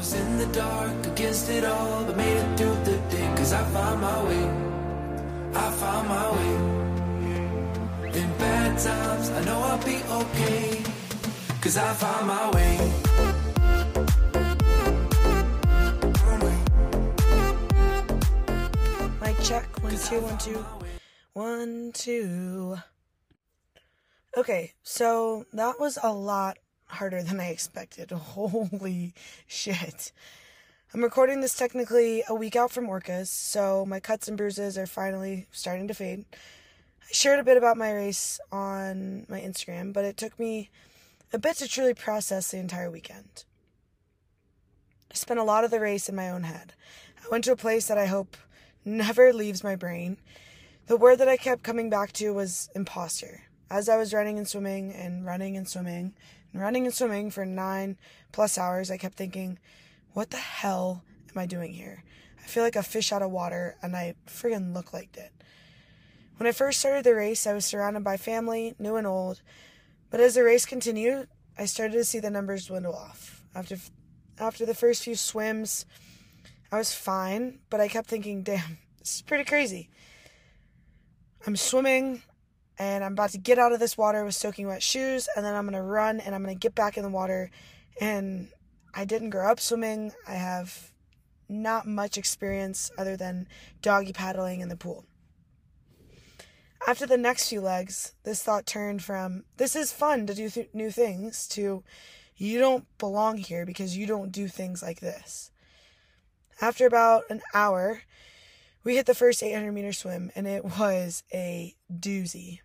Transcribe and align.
was 0.00 0.14
in 0.14 0.38
the 0.38 0.46
dark 0.46 1.06
against 1.08 1.50
it 1.50 1.62
all, 1.62 2.04
but 2.04 2.16
made 2.16 2.38
it 2.38 2.56
through 2.56 2.78
the 2.88 2.96
day. 3.14 3.28
Cause 3.36 3.52
I 3.52 3.62
found 3.64 4.00
my 4.00 4.18
way. 4.28 4.44
I 5.64 5.70
found 5.82 6.08
my 6.08 6.26
way. 6.36 6.52
In 8.20 8.28
bad 8.38 8.78
times, 8.78 9.28
I 9.28 9.44
know 9.44 9.60
I'll 9.60 9.84
be 9.84 9.98
okay. 10.20 10.82
Cause 11.60 11.76
I 11.76 11.92
found 12.02 12.26
my 12.34 12.44
way. 12.56 12.74
Mic 19.20 19.36
check. 19.48 19.66
One, 19.82 19.98
two, 20.08 20.20
one, 20.22 20.38
two. 20.38 20.64
One, 21.34 21.92
two. 21.92 22.78
Okay, 24.34 24.72
so 24.82 25.44
that 25.52 25.78
was 25.78 25.98
a 26.02 26.10
lot 26.10 26.56
harder 26.90 27.22
than 27.22 27.40
I 27.40 27.48
expected. 27.48 28.10
Holy 28.12 29.14
shit. 29.46 30.12
I'm 30.92 31.02
recording 31.02 31.40
this 31.40 31.54
technically 31.54 32.24
a 32.28 32.34
week 32.34 32.56
out 32.56 32.72
from 32.72 32.88
Orcas, 32.88 33.28
so 33.28 33.86
my 33.86 34.00
cuts 34.00 34.26
and 34.26 34.36
bruises 34.36 34.76
are 34.76 34.86
finally 34.86 35.46
starting 35.52 35.86
to 35.88 35.94
fade. 35.94 36.24
I 36.32 37.12
shared 37.12 37.38
a 37.38 37.44
bit 37.44 37.56
about 37.56 37.76
my 37.76 37.92
race 37.92 38.40
on 38.50 39.24
my 39.28 39.40
Instagram, 39.40 39.92
but 39.92 40.04
it 40.04 40.16
took 40.16 40.38
me 40.38 40.68
a 41.32 41.38
bit 41.38 41.56
to 41.58 41.68
truly 41.68 41.94
process 41.94 42.50
the 42.50 42.58
entire 42.58 42.90
weekend. 42.90 43.44
I 45.10 45.14
spent 45.14 45.38
a 45.38 45.44
lot 45.44 45.64
of 45.64 45.70
the 45.70 45.80
race 45.80 46.08
in 46.08 46.16
my 46.16 46.28
own 46.28 46.42
head. 46.42 46.72
I 47.24 47.28
went 47.30 47.44
to 47.44 47.52
a 47.52 47.56
place 47.56 47.86
that 47.86 47.98
I 47.98 48.06
hope 48.06 48.36
never 48.84 49.32
leaves 49.32 49.62
my 49.62 49.76
brain. 49.76 50.16
The 50.86 50.96
word 50.96 51.18
that 51.18 51.28
I 51.28 51.36
kept 51.36 51.62
coming 51.62 51.88
back 51.88 52.12
to 52.14 52.34
was 52.34 52.68
imposter. 52.74 53.42
As 53.70 53.88
I 53.88 53.96
was 53.96 54.12
running 54.12 54.38
and 54.38 54.48
swimming 54.48 54.92
and 54.92 55.24
running 55.24 55.56
and 55.56 55.68
swimming 55.68 56.14
and 56.52 56.60
running 56.60 56.86
and 56.86 56.94
swimming 56.94 57.30
for 57.30 57.44
nine 57.44 57.96
plus 58.32 58.58
hours, 58.58 58.90
I 58.90 58.96
kept 58.96 59.16
thinking, 59.16 59.58
what 60.12 60.30
the 60.30 60.36
hell 60.36 61.04
am 61.30 61.38
I 61.38 61.46
doing 61.46 61.72
here? 61.72 62.04
I 62.42 62.46
feel 62.46 62.62
like 62.62 62.76
a 62.76 62.82
fish 62.82 63.12
out 63.12 63.22
of 63.22 63.30
water 63.30 63.76
and 63.82 63.94
I 63.94 64.14
friggin' 64.26 64.74
look 64.74 64.92
like 64.92 65.16
it. 65.16 65.32
When 66.36 66.46
I 66.46 66.52
first 66.52 66.80
started 66.80 67.04
the 67.04 67.14
race, 67.14 67.46
I 67.46 67.52
was 67.52 67.66
surrounded 67.66 68.02
by 68.02 68.16
family, 68.16 68.74
new 68.78 68.96
and 68.96 69.06
old, 69.06 69.42
but 70.10 70.20
as 70.20 70.34
the 70.34 70.42
race 70.42 70.64
continued, 70.66 71.28
I 71.58 71.66
started 71.66 71.92
to 71.94 72.04
see 72.04 72.18
the 72.18 72.30
numbers 72.30 72.66
dwindle 72.66 72.94
off. 72.94 73.44
After 73.54 73.76
after 74.38 74.64
the 74.64 74.74
first 74.74 75.04
few 75.04 75.16
swims, 75.16 75.84
I 76.72 76.78
was 76.78 76.94
fine, 76.94 77.58
but 77.68 77.80
I 77.80 77.88
kept 77.88 78.08
thinking, 78.08 78.42
damn, 78.42 78.78
this 78.98 79.16
is 79.16 79.22
pretty 79.22 79.44
crazy. 79.44 79.90
I'm 81.46 81.56
swimming 81.56 82.22
and 82.80 83.04
I'm 83.04 83.12
about 83.12 83.30
to 83.32 83.38
get 83.38 83.58
out 83.58 83.72
of 83.72 83.78
this 83.78 83.98
water 83.98 84.24
with 84.24 84.34
soaking 84.34 84.66
wet 84.66 84.82
shoes, 84.82 85.28
and 85.36 85.44
then 85.44 85.54
I'm 85.54 85.66
gonna 85.66 85.82
run 85.82 86.18
and 86.18 86.34
I'm 86.34 86.42
gonna 86.42 86.54
get 86.54 86.74
back 86.74 86.96
in 86.96 87.02
the 87.02 87.10
water. 87.10 87.50
And 88.00 88.48
I 88.94 89.04
didn't 89.04 89.30
grow 89.30 89.50
up 89.50 89.60
swimming. 89.60 90.12
I 90.26 90.32
have 90.32 90.90
not 91.46 91.86
much 91.86 92.16
experience 92.16 92.90
other 92.96 93.18
than 93.18 93.48
doggy 93.82 94.14
paddling 94.14 94.60
in 94.60 94.70
the 94.70 94.78
pool. 94.78 95.04
After 96.88 97.04
the 97.04 97.18
next 97.18 97.50
few 97.50 97.60
legs, 97.60 98.14
this 98.22 98.42
thought 98.42 98.64
turned 98.64 99.04
from 99.04 99.44
this 99.58 99.76
is 99.76 99.92
fun 99.92 100.26
to 100.26 100.32
do 100.32 100.48
th- 100.48 100.70
new 100.72 100.90
things 100.90 101.46
to 101.48 101.84
you 102.36 102.58
don't 102.58 102.86
belong 102.96 103.36
here 103.36 103.66
because 103.66 103.94
you 103.94 104.06
don't 104.06 104.32
do 104.32 104.48
things 104.48 104.82
like 104.82 105.00
this. 105.00 105.50
After 106.62 106.86
about 106.86 107.24
an 107.28 107.42
hour, 107.52 108.04
we 108.84 108.96
hit 108.96 109.04
the 109.04 109.14
first 109.14 109.42
800 109.42 109.70
meter 109.70 109.92
swim 109.92 110.30
and 110.34 110.46
it 110.46 110.64
was 110.64 111.24
a 111.34 111.74
doozy. 111.92 112.60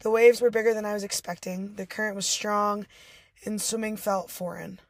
The 0.00 0.10
waves 0.10 0.40
were 0.40 0.50
bigger 0.50 0.74
than 0.74 0.84
I 0.84 0.94
was 0.94 1.02
expecting, 1.02 1.74
the 1.74 1.86
current 1.86 2.14
was 2.14 2.26
strong, 2.26 2.86
and 3.44 3.60
swimming 3.60 3.96
felt 3.96 4.30
foreign. 4.30 4.80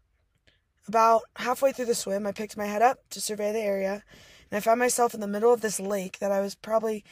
About 0.86 1.22
halfway 1.36 1.72
through 1.72 1.86
the 1.86 1.94
swim, 1.94 2.26
I 2.26 2.32
picked 2.32 2.56
my 2.56 2.66
head 2.66 2.82
up 2.82 3.08
to 3.10 3.20
survey 3.20 3.52
the 3.52 3.60
area, 3.60 4.02
and 4.50 4.56
I 4.56 4.60
found 4.60 4.78
myself 4.78 5.14
in 5.14 5.20
the 5.20 5.26
middle 5.26 5.52
of 5.52 5.60
this 5.62 5.80
lake 5.80 6.18
that 6.18 6.32
I 6.32 6.40
was 6.40 6.54
probably 6.54 7.04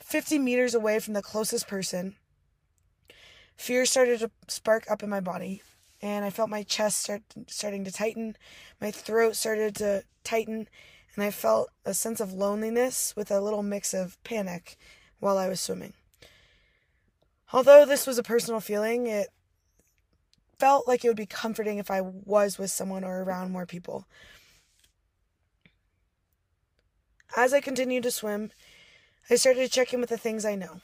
50 0.00 0.38
meters 0.38 0.74
away 0.74 0.98
from 0.98 1.14
the 1.14 1.22
closest 1.22 1.66
person. 1.66 2.16
Fear 3.56 3.84
started 3.84 4.20
to 4.20 4.30
spark 4.48 4.90
up 4.90 5.02
in 5.02 5.10
my 5.10 5.20
body, 5.20 5.62
and 6.00 6.24
I 6.24 6.30
felt 6.30 6.50
my 6.50 6.62
chest 6.62 7.02
start 7.02 7.22
starting 7.46 7.84
to 7.84 7.92
tighten. 7.92 8.36
My 8.80 8.90
throat 8.90 9.36
started 9.36 9.74
to 9.76 10.04
tighten, 10.24 10.68
and 11.14 11.24
I 11.24 11.30
felt 11.30 11.70
a 11.84 11.94
sense 11.94 12.20
of 12.20 12.32
loneliness 12.32 13.14
with 13.16 13.30
a 13.30 13.40
little 13.40 13.62
mix 13.62 13.92
of 13.92 14.22
panic 14.24 14.76
while 15.18 15.36
I 15.36 15.48
was 15.48 15.60
swimming. 15.60 15.94
Although 17.52 17.84
this 17.84 18.06
was 18.06 18.18
a 18.18 18.22
personal 18.22 18.60
feeling, 18.60 19.06
it 19.06 19.28
felt 20.58 20.86
like 20.86 21.04
it 21.04 21.08
would 21.08 21.16
be 21.16 21.26
comforting 21.26 21.78
if 21.78 21.90
I 21.90 22.00
was 22.00 22.58
with 22.58 22.70
someone 22.70 23.02
or 23.02 23.22
around 23.22 23.50
more 23.50 23.66
people. 23.66 24.06
As 27.36 27.52
I 27.52 27.60
continued 27.60 28.02
to 28.04 28.10
swim, 28.10 28.50
I 29.28 29.36
started 29.36 29.60
to 29.60 29.68
check 29.68 29.92
in 29.92 30.00
with 30.00 30.10
the 30.10 30.18
things 30.18 30.44
I 30.44 30.54
know. 30.54 30.80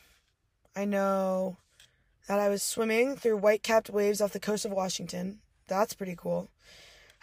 I 0.75 0.85
know 0.85 1.59
that 2.29 2.41
I 2.41 2.49
was 2.49 2.63
swimming 2.63 3.17
through 3.17 3.37
white 3.37 3.63
capped 3.63 3.91
waves 3.91 4.21
off 4.21 4.33
the 4.33 4.41
coast 4.41 4.65
of 4.65 4.73
Washington. 4.73 5.41
That's 5.69 5.95
pretty 5.95 6.17
cool. 6.17 6.51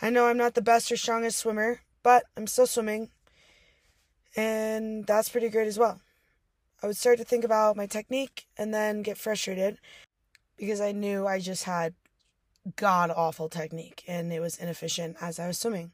I 0.01 0.09
know 0.09 0.27
I'm 0.27 0.37
not 0.37 0.53
the 0.53 0.61
best 0.61 0.91
or 0.91 0.97
strongest 0.97 1.39
swimmer, 1.39 1.81
but 2.01 2.25
I'm 2.35 2.47
still 2.47 2.67
swimming, 2.67 3.09
and 4.35 5.05
that's 5.05 5.29
pretty 5.29 5.49
great 5.49 5.67
as 5.67 5.79
well. 5.79 6.01
I 6.83 6.87
would 6.87 6.97
start 6.97 7.17
to 7.19 7.23
think 7.23 7.45
about 7.45 7.77
my 7.77 7.85
technique 7.85 8.45
and 8.57 8.73
then 8.73 9.03
get 9.03 9.17
frustrated 9.17 9.77
because 10.57 10.81
I 10.81 10.91
knew 10.91 11.25
I 11.25 11.39
just 11.39 11.63
had 11.63 11.93
god 12.75 13.09
awful 13.09 13.47
technique 13.47 14.03
and 14.05 14.33
it 14.33 14.41
was 14.41 14.57
inefficient 14.57 15.15
as 15.21 15.39
I 15.39 15.47
was 15.47 15.57
swimming. 15.57 15.91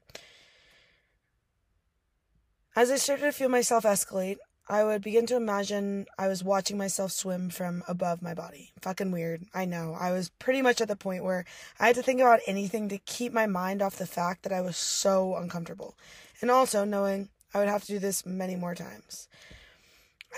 As 2.75 2.89
I 2.89 2.95
started 2.95 3.21
to 3.23 3.31
feel 3.31 3.49
myself 3.49 3.83
escalate, 3.83 4.37
I 4.67 4.83
would 4.83 5.03
begin 5.03 5.27
to 5.27 5.35
imagine 5.35 6.07
I 6.17 6.27
was 6.27 6.43
watching 6.43 6.77
myself 6.77 7.11
swim 7.11 7.51
from 7.51 7.83
above 7.87 8.23
my 8.23 8.33
body. 8.33 8.71
Fucking 8.81 9.11
weird. 9.11 9.43
I 9.53 9.65
know. 9.65 9.95
I 9.99 10.11
was 10.11 10.29
pretty 10.39 10.63
much 10.63 10.81
at 10.81 10.87
the 10.87 10.95
point 10.95 11.23
where 11.23 11.45
I 11.79 11.87
had 11.87 11.95
to 11.97 12.03
think 12.03 12.19
about 12.19 12.39
anything 12.47 12.89
to 12.89 12.97
keep 12.97 13.31
my 13.31 13.45
mind 13.45 13.83
off 13.83 13.97
the 13.97 14.07
fact 14.07 14.41
that 14.41 14.53
I 14.53 14.61
was 14.61 14.77
so 14.77 15.35
uncomfortable. 15.35 15.95
And 16.41 16.49
also 16.49 16.83
knowing 16.83 17.29
I 17.53 17.59
would 17.59 17.67
have 17.67 17.81
to 17.81 17.93
do 17.93 17.99
this 17.99 18.25
many 18.25 18.55
more 18.55 18.73
times. 18.73 19.27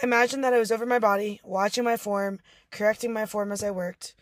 I 0.02 0.06
imagined 0.06 0.44
that 0.44 0.54
I 0.54 0.60
was 0.60 0.72
over 0.72 0.86
my 0.86 1.00
body, 1.00 1.40
watching 1.44 1.84
my 1.84 1.96
form, 1.96 2.40
correcting 2.72 3.14
my 3.14 3.28
form 3.28 3.52
as 3.52 3.64
I 3.64 3.70
worked. 3.70 4.16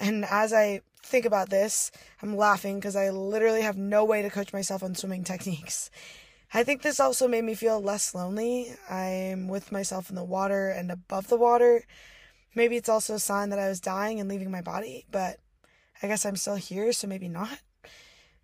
And 0.00 0.24
as 0.24 0.52
I 0.52 0.80
think 1.02 1.24
about 1.24 1.50
this, 1.50 1.90
I'm 2.22 2.36
laughing 2.36 2.76
because 2.76 2.94
I 2.94 3.10
literally 3.10 3.62
have 3.62 3.76
no 3.76 4.04
way 4.04 4.22
to 4.22 4.30
coach 4.30 4.52
myself 4.52 4.82
on 4.82 4.94
swimming 4.94 5.24
techniques. 5.24 5.90
I 6.52 6.62
think 6.62 6.82
this 6.82 7.00
also 7.00 7.26
made 7.26 7.42
me 7.42 7.54
feel 7.54 7.80
less 7.80 8.14
lonely. 8.14 8.76
I'm 8.88 9.48
with 9.48 9.72
myself 9.72 10.08
in 10.08 10.14
the 10.14 10.24
water 10.24 10.68
and 10.68 10.92
above 10.92 11.26
the 11.28 11.36
water. 11.36 11.84
Maybe 12.54 12.76
it's 12.76 12.88
also 12.88 13.14
a 13.14 13.18
sign 13.18 13.50
that 13.50 13.58
I 13.58 13.68
was 13.68 13.80
dying 13.80 14.20
and 14.20 14.28
leaving 14.28 14.52
my 14.52 14.62
body, 14.62 15.04
but 15.10 15.38
I 16.00 16.06
guess 16.06 16.24
I'm 16.24 16.36
still 16.36 16.54
here, 16.54 16.92
so 16.92 17.08
maybe 17.08 17.28
not. 17.28 17.58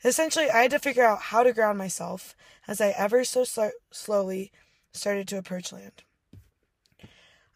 Essentially, 0.02 0.50
I 0.50 0.62
had 0.62 0.72
to 0.72 0.80
figure 0.80 1.04
out 1.04 1.20
how 1.20 1.44
to 1.44 1.52
ground 1.52 1.78
myself 1.78 2.34
as 2.66 2.80
I 2.80 2.88
ever 2.98 3.22
so 3.22 3.44
sl- 3.44 3.76
slowly 3.92 4.50
started 4.92 5.28
to 5.28 5.38
approach 5.38 5.72
land. 5.72 6.02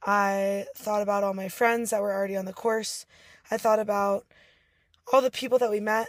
I 0.07 0.67
thought 0.77 1.03
about 1.03 1.25
all 1.25 1.35
my 1.35 1.49
friends 1.49 1.91
that 1.91 2.03
were 2.03 2.13
already 2.13 2.37
on 2.37 2.45
the 2.45 2.53
course. 2.53 3.07
I 3.51 3.57
thought 3.57 3.79
about 3.79 4.27
all 5.13 5.23
the 5.23 5.31
people 5.31 5.59
that 5.59 5.71
we 5.71 5.81
met 5.81 6.09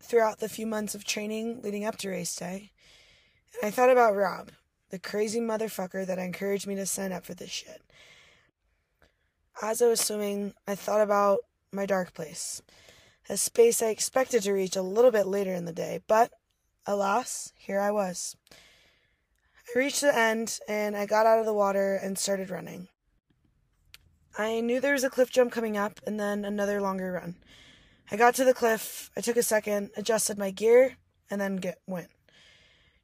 throughout 0.00 0.38
the 0.38 0.48
few 0.48 0.66
months 0.66 0.94
of 0.94 1.04
training 1.04 1.60
leading 1.62 1.84
up 1.84 1.96
to 1.98 2.08
race 2.08 2.34
day. 2.34 2.72
And 3.60 3.68
I 3.68 3.70
thought 3.70 3.90
about 3.90 4.16
Rob, 4.16 4.50
the 4.90 4.98
crazy 4.98 5.40
motherfucker 5.40 6.06
that 6.06 6.18
encouraged 6.18 6.66
me 6.66 6.74
to 6.76 6.86
sign 6.86 7.12
up 7.12 7.24
for 7.24 7.34
this 7.34 7.50
shit. 7.50 7.82
As 9.60 9.82
I 9.82 9.88
was 9.88 10.00
swimming, 10.00 10.54
I 10.66 10.74
thought 10.74 11.02
about 11.02 11.40
my 11.70 11.86
dark 11.86 12.14
place, 12.14 12.62
a 13.28 13.36
space 13.36 13.82
I 13.82 13.88
expected 13.88 14.42
to 14.42 14.52
reach 14.52 14.76
a 14.76 14.82
little 14.82 15.10
bit 15.10 15.26
later 15.26 15.52
in 15.52 15.66
the 15.66 15.72
day, 15.72 16.00
but 16.06 16.32
alas, 16.86 17.52
here 17.56 17.78
I 17.78 17.90
was. 17.90 18.36
I 19.74 19.78
reached 19.78 20.00
the 20.00 20.16
end 20.16 20.58
and 20.66 20.96
I 20.96 21.06
got 21.06 21.26
out 21.26 21.38
of 21.38 21.46
the 21.46 21.54
water 21.54 21.94
and 21.94 22.18
started 22.18 22.50
running. 22.50 22.88
I 24.36 24.60
knew 24.60 24.80
there 24.80 24.94
was 24.94 25.04
a 25.04 25.10
cliff 25.10 25.30
jump 25.30 25.52
coming 25.52 25.76
up 25.76 26.00
and 26.06 26.18
then 26.18 26.44
another 26.44 26.80
longer 26.80 27.12
run. 27.12 27.36
I 28.10 28.16
got 28.16 28.34
to 28.36 28.44
the 28.44 28.54
cliff, 28.54 29.10
I 29.16 29.20
took 29.20 29.36
a 29.36 29.42
second, 29.42 29.90
adjusted 29.96 30.38
my 30.38 30.50
gear, 30.50 30.96
and 31.30 31.40
then 31.40 31.56
get 31.56 31.80
went. 31.86 32.08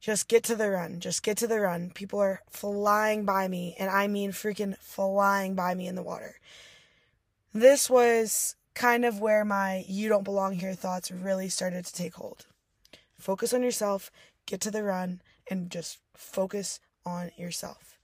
Just 0.01 0.29
get 0.29 0.45
to 0.45 0.57
the 0.57 0.71
run. 0.71 1.01
Just 1.01 1.23
get 1.23 1.37
to 1.39 1.47
the 1.47 1.61
run. 1.61 1.91
People 1.91 2.21
are 2.21 2.43
flying 2.49 3.25
by 3.25 3.49
me, 3.49 3.75
and 3.79 3.91
I 3.91 4.07
mean 4.07 4.33
freaking 4.33 4.77
flying 4.79 5.55
by 5.55 5.75
me 5.75 5.87
in 5.87 5.97
the 5.97 6.03
water. 6.03 6.37
This 7.53 7.91
was 7.91 8.55
kind 8.75 9.05
of 9.05 9.19
where 9.19 9.45
my 9.45 9.85
you 9.89 10.09
don't 10.09 10.23
belong 10.23 10.55
here 10.55 10.75
thoughts 10.75 11.11
really 11.11 11.49
started 11.49 11.85
to 11.85 11.93
take 11.93 12.15
hold. 12.15 12.47
Focus 13.19 13.53
on 13.53 13.63
yourself, 13.63 14.13
get 14.47 14.61
to 14.61 14.71
the 14.71 14.85
run, 14.85 15.21
and 15.51 15.71
just 15.71 15.99
focus 16.15 16.79
on 17.05 17.33
yourself. 17.37 17.98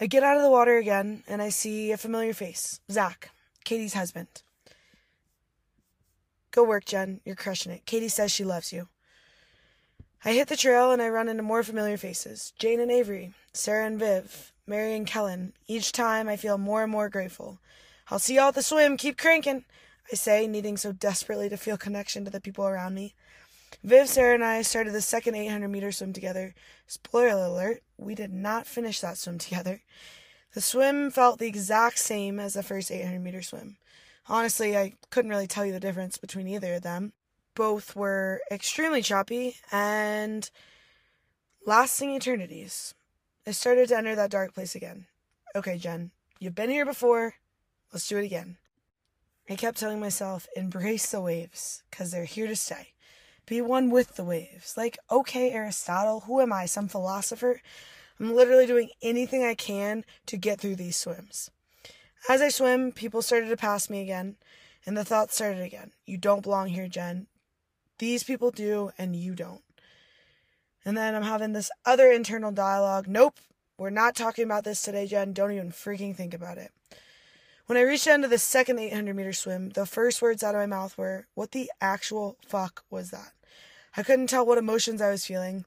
I 0.00 0.06
get 0.06 0.22
out 0.22 0.36
of 0.36 0.42
the 0.42 0.50
water 0.50 0.78
again 0.78 1.22
and 1.28 1.42
I 1.42 1.50
see 1.50 1.92
a 1.92 1.98
familiar 1.98 2.32
face 2.32 2.80
Zach, 2.90 3.30
Katie's 3.64 3.92
husband. 3.94 4.28
Go 6.52 6.64
work, 6.64 6.86
Jen. 6.86 7.20
You're 7.24 7.36
crushing 7.36 7.70
it. 7.70 7.84
Katie 7.86 8.08
says 8.08 8.32
she 8.32 8.42
loves 8.42 8.72
you. 8.72 8.88
I 10.24 10.32
hit 10.32 10.48
the 10.48 10.56
trail 10.56 10.90
and 10.90 11.00
I 11.00 11.08
run 11.08 11.28
into 11.28 11.42
more 11.42 11.62
familiar 11.62 11.96
faces 11.96 12.52
Jane 12.58 12.80
and 12.80 12.90
Avery, 12.90 13.32
Sarah 13.52 13.86
and 13.86 13.98
Viv, 13.98 14.52
Mary 14.66 14.94
and 14.94 15.06
Kellen. 15.06 15.52
Each 15.66 15.92
time 15.92 16.28
I 16.28 16.36
feel 16.36 16.58
more 16.58 16.82
and 16.82 16.90
more 16.90 17.08
grateful. 17.08 17.58
I'll 18.10 18.18
see 18.18 18.36
y'all 18.36 18.48
at 18.48 18.54
the 18.54 18.62
swim. 18.62 18.96
Keep 18.96 19.18
cranking, 19.18 19.64
I 20.10 20.16
say, 20.16 20.46
needing 20.46 20.76
so 20.76 20.92
desperately 20.92 21.48
to 21.48 21.56
feel 21.56 21.76
connection 21.76 22.24
to 22.24 22.30
the 22.30 22.40
people 22.40 22.66
around 22.66 22.94
me. 22.94 23.14
Viv, 23.82 24.08
Sarah, 24.08 24.34
and 24.34 24.44
I 24.44 24.62
started 24.62 24.92
the 24.92 25.00
second 25.00 25.34
800 25.34 25.68
meter 25.68 25.92
swim 25.92 26.12
together. 26.12 26.54
Spoiler 26.86 27.44
alert, 27.44 27.82
we 27.96 28.14
did 28.14 28.32
not 28.32 28.66
finish 28.66 29.00
that 29.00 29.18
swim 29.18 29.38
together. 29.38 29.82
The 30.54 30.60
swim 30.60 31.10
felt 31.10 31.38
the 31.38 31.46
exact 31.46 31.98
same 31.98 32.40
as 32.40 32.54
the 32.54 32.62
first 32.62 32.90
800 32.90 33.20
meter 33.20 33.42
swim. 33.42 33.76
Honestly, 34.28 34.76
I 34.76 34.94
couldn't 35.10 35.30
really 35.30 35.46
tell 35.46 35.64
you 35.64 35.72
the 35.72 35.80
difference 35.80 36.18
between 36.18 36.48
either 36.48 36.74
of 36.74 36.82
them. 36.82 37.12
Both 37.54 37.96
were 37.96 38.40
extremely 38.50 39.02
choppy 39.02 39.56
and 39.72 40.50
lasting 41.66 42.14
eternities. 42.14 42.94
I 43.46 43.52
started 43.52 43.88
to 43.88 43.96
enter 43.96 44.14
that 44.14 44.30
dark 44.30 44.54
place 44.54 44.74
again. 44.74 45.06
Okay, 45.54 45.78
Jen, 45.78 46.10
you've 46.38 46.54
been 46.54 46.70
here 46.70 46.84
before. 46.84 47.34
Let's 47.92 48.08
do 48.08 48.18
it 48.18 48.24
again. 48.24 48.56
I 49.48 49.56
kept 49.56 49.78
telling 49.78 49.98
myself, 49.98 50.46
embrace 50.54 51.10
the 51.10 51.20
waves, 51.20 51.82
because 51.90 52.12
they're 52.12 52.24
here 52.24 52.46
to 52.46 52.54
stay. 52.54 52.92
Be 53.50 53.60
one 53.60 53.90
with 53.90 54.14
the 54.14 54.22
waves. 54.22 54.76
Like, 54.76 54.96
okay, 55.10 55.50
Aristotle, 55.50 56.20
who 56.20 56.40
am 56.40 56.52
I, 56.52 56.66
some 56.66 56.86
philosopher? 56.86 57.60
I'm 58.20 58.32
literally 58.32 58.64
doing 58.64 58.90
anything 59.02 59.42
I 59.42 59.54
can 59.54 60.04
to 60.26 60.36
get 60.36 60.60
through 60.60 60.76
these 60.76 60.94
swims. 60.94 61.50
As 62.28 62.40
I 62.40 62.48
swim, 62.48 62.92
people 62.92 63.22
started 63.22 63.48
to 63.48 63.56
pass 63.56 63.90
me 63.90 64.02
again, 64.02 64.36
and 64.86 64.96
the 64.96 65.04
thought 65.04 65.32
started 65.32 65.62
again. 65.62 65.90
You 66.06 66.16
don't 66.16 66.44
belong 66.44 66.68
here, 66.68 66.86
Jen. 66.86 67.26
These 67.98 68.22
people 68.22 68.52
do, 68.52 68.92
and 68.96 69.16
you 69.16 69.34
don't. 69.34 69.64
And 70.84 70.96
then 70.96 71.16
I'm 71.16 71.24
having 71.24 71.52
this 71.52 71.72
other 71.84 72.08
internal 72.08 72.52
dialogue. 72.52 73.08
Nope, 73.08 73.40
we're 73.76 73.90
not 73.90 74.14
talking 74.14 74.44
about 74.44 74.62
this 74.62 74.80
today, 74.80 75.08
Jen. 75.08 75.32
Don't 75.32 75.50
even 75.50 75.72
freaking 75.72 76.14
think 76.14 76.34
about 76.34 76.56
it. 76.56 76.70
When 77.66 77.76
I 77.76 77.82
reached 77.82 78.04
the 78.04 78.12
end 78.12 78.22
of 78.22 78.30
the 78.30 78.38
second 78.38 78.78
800 78.78 79.16
meter 79.16 79.32
swim, 79.32 79.70
the 79.70 79.86
first 79.86 80.22
words 80.22 80.44
out 80.44 80.54
of 80.54 80.60
my 80.60 80.66
mouth 80.66 80.96
were, 80.96 81.26
What 81.34 81.50
the 81.50 81.68
actual 81.80 82.36
fuck 82.46 82.84
was 82.90 83.10
that? 83.10 83.32
I 83.96 84.02
couldn't 84.02 84.28
tell 84.28 84.46
what 84.46 84.58
emotions 84.58 85.02
I 85.02 85.10
was 85.10 85.26
feeling. 85.26 85.64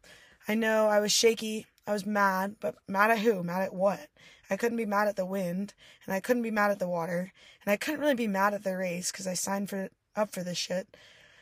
I 0.47 0.55
know 0.55 0.87
I 0.87 0.99
was 0.99 1.11
shaky, 1.11 1.65
I 1.85 1.93
was 1.93 2.05
mad, 2.05 2.55
but 2.59 2.75
mad 2.87 3.11
at 3.11 3.19
who? 3.19 3.43
Mad 3.43 3.61
at 3.61 3.73
what? 3.73 4.07
I 4.49 4.57
couldn't 4.57 4.77
be 4.77 4.85
mad 4.85 5.07
at 5.07 5.15
the 5.15 5.25
wind, 5.25 5.73
and 6.05 6.13
I 6.13 6.19
couldn't 6.19 6.43
be 6.43 6.51
mad 6.51 6.71
at 6.71 6.79
the 6.79 6.87
water, 6.87 7.31
and 7.63 7.71
I 7.71 7.77
couldn't 7.77 8.01
really 8.01 8.15
be 8.15 8.27
mad 8.27 8.53
at 8.53 8.63
the 8.63 8.77
race 8.77 9.11
because 9.11 9.27
I 9.27 9.33
signed 9.33 9.69
for 9.69 9.89
up 10.15 10.31
for 10.31 10.43
this 10.43 10.57
shit. 10.57 10.95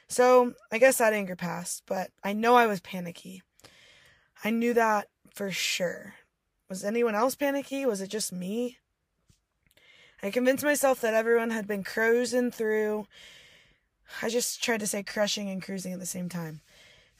So 0.08 0.54
I 0.72 0.78
guess 0.78 0.98
that 0.98 1.14
anger 1.14 1.36
passed, 1.36 1.84
but 1.86 2.12
I 2.24 2.34
know 2.34 2.56
I 2.56 2.68
was 2.68 2.80
panicky. 2.80 3.44
I 4.44 4.50
knew 4.50 4.74
that 4.74 5.08
for 5.34 5.52
sure. 5.52 6.16
Was 6.70 6.84
anyone 6.84 7.16
else 7.16 7.36
panicky? 7.36 7.86
Was 7.86 8.02
it 8.02 8.10
just 8.10 8.32
me? 8.32 8.78
I 10.24 10.32
convinced 10.32 10.64
myself 10.64 11.02
that 11.02 11.14
everyone 11.14 11.50
had 11.50 11.68
been 11.68 11.84
cruising 11.84 12.52
through. 12.52 13.08
I 14.22 14.30
just 14.30 14.64
tried 14.64 14.80
to 14.82 14.88
say 14.88 15.04
crushing 15.04 15.50
and 15.50 15.62
cruising 15.62 15.94
at 15.94 16.00
the 16.00 16.06
same 16.06 16.30
time. 16.30 16.62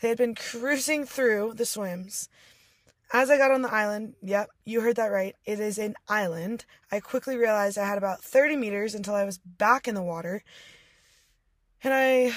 They 0.02 0.10
had 0.10 0.18
been 0.18 0.36
cruising 0.36 1.06
through 1.06 1.54
the 1.56 1.66
swims. 1.66 2.28
As 3.14 3.30
I 3.30 3.38
got 3.38 3.52
on 3.52 3.62
the 3.62 3.74
island, 3.74 4.16
yep, 4.22 4.50
you 4.66 4.82
heard 4.82 4.96
that 4.96 5.12
right, 5.12 5.36
it 5.46 5.60
is 5.60 5.78
an 5.78 5.96
island, 6.08 6.66
I 6.92 7.02
quickly 7.02 7.36
realized 7.36 7.78
I 7.78 7.88
had 7.88 7.98
about 7.98 8.24
30 8.24 8.56
meters 8.56 8.96
until 8.96 9.16
I 9.16 9.26
was 9.26 9.38
back 9.38 9.88
in 9.88 9.96
the 9.96 10.04
water, 10.04 10.44
and 11.84 11.94
I 11.94 12.34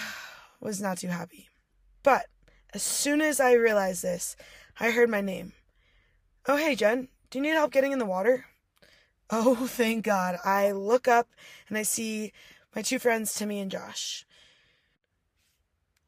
was 0.61 0.81
not 0.81 0.99
too 0.99 1.09
happy. 1.09 1.49
But 2.03 2.27
as 2.73 2.83
soon 2.83 3.21
as 3.21 3.39
I 3.39 3.53
realized 3.53 4.03
this, 4.03 4.37
I 4.81 4.91
heard 4.91 5.09
my 5.09 5.21
name. 5.21 5.53
Oh, 6.47 6.57
hey, 6.57 6.75
Jen, 6.75 7.09
do 7.31 7.39
you 7.39 7.43
need 7.43 7.51
help 7.51 7.73
getting 7.73 7.93
in 7.93 7.99
the 7.99 8.05
water? 8.05 8.47
Oh, 9.31 9.55
thank 9.71 10.05
God. 10.05 10.37
I 10.45 10.73
look 10.73 11.09
up 11.09 11.29
and 11.69 11.79
I 11.79 11.83
see 11.83 12.33
my 12.75 12.83
two 12.83 12.99
friends, 12.99 13.33
Timmy 13.33 13.61
and 13.61 13.71
Josh. 13.71 14.27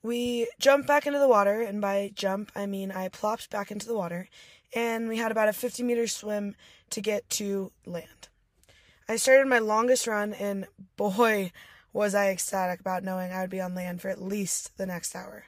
We 0.06 0.47
jumped 0.61 0.87
back 0.87 1.08
into 1.08 1.19
the 1.19 1.26
water, 1.26 1.62
and 1.62 1.81
by 1.81 2.12
jump, 2.14 2.53
I 2.55 2.67
mean 2.67 2.93
I 2.93 3.08
plopped 3.08 3.50
back 3.50 3.73
into 3.73 3.88
the 3.88 3.97
water, 3.97 4.29
and 4.73 5.08
we 5.08 5.17
had 5.17 5.32
about 5.32 5.49
a 5.49 5.53
50 5.53 5.82
meter 5.82 6.06
swim 6.06 6.55
to 6.91 7.00
get 7.00 7.29
to 7.31 7.73
land. 7.85 8.29
I 9.08 9.17
started 9.17 9.49
my 9.49 9.58
longest 9.58 10.06
run, 10.06 10.32
and 10.32 10.69
boy, 10.97 11.50
was 11.93 12.14
I 12.14 12.29
ecstatic 12.29 12.79
about 12.79 13.03
knowing 13.03 13.32
I 13.32 13.41
would 13.41 13.50
be 13.50 13.61
on 13.61 13.75
land 13.75 14.00
for 14.00 14.08
at 14.08 14.23
least 14.23 14.79
the 14.79 14.87
next 14.87 15.17
hour. 15.17 15.47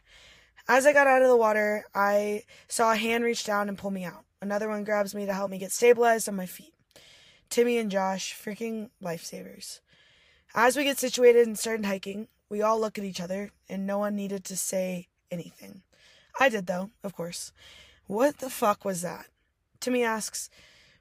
As 0.66 0.86
I 0.86 0.92
got 0.92 1.06
out 1.06 1.22
of 1.22 1.28
the 1.28 1.36
water, 1.36 1.84
I 1.94 2.42
saw 2.66 2.90
a 2.90 2.96
hand 2.96 3.22
reach 3.22 3.44
down 3.44 3.68
and 3.68 3.78
pull 3.78 3.92
me 3.92 4.02
out. 4.02 4.24
Another 4.42 4.68
one 4.68 4.82
grabs 4.82 5.14
me 5.14 5.24
to 5.26 5.34
help 5.34 5.52
me 5.52 5.58
get 5.58 5.70
stabilized 5.70 6.28
on 6.28 6.34
my 6.34 6.46
feet. 6.46 6.74
Timmy 7.48 7.78
and 7.78 7.92
Josh, 7.92 8.34
freaking 8.34 8.90
lifesavers. 9.00 9.78
As 10.52 10.76
we 10.76 10.82
get 10.82 10.98
situated 10.98 11.46
and 11.46 11.56
started 11.56 11.86
hiking, 11.86 12.26
we 12.50 12.62
all 12.62 12.80
look 12.80 12.98
at 12.98 13.04
each 13.04 13.20
other, 13.20 13.50
and 13.68 13.86
no 13.86 13.98
one 13.98 14.16
needed 14.16 14.44
to 14.44 14.56
say 14.56 15.08
anything. 15.30 15.82
I 16.40 16.48
did, 16.48 16.66
though, 16.66 16.90
of 17.02 17.14
course. 17.14 17.52
What 18.06 18.38
the 18.38 18.50
fuck 18.50 18.84
was 18.84 19.02
that? 19.02 19.26
Timmy 19.80 20.02
asks, 20.02 20.48